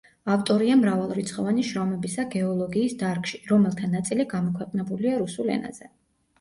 ავტორია 0.35 0.77
მრავალრიცხოვანი 0.79 1.65
შრომებისა 1.73 2.25
გეოლოგიის 2.37 2.97
დარგში, 3.03 3.43
რომელთა 3.53 3.93
ნაწილი 3.95 4.29
გამოქვეყნებულია 4.35 5.23
რუსულ 5.25 5.57
ენაზე. 5.61 5.95